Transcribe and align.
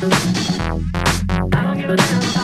I 0.00 0.06
don't 1.50 1.76
give 1.76 1.90
a 1.90 1.96
damn. 1.96 2.37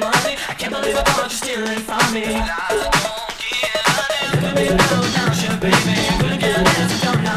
money. 0.00 0.36
I 0.48 0.54
can't 0.54 0.72
believe 0.72 0.96
I 0.96 1.02
thought 1.02 1.30
you 1.30 1.36
stealing 1.36 1.80
from 1.80 2.02
me. 2.12 2.24
It. 2.24 2.42
Look 4.42 4.44
at 4.44 4.54
me 4.56 5.10
baby. 5.60 5.76
Gonna 6.18 6.38
get 6.38 6.56
an 6.56 6.64
don't 7.04 7.29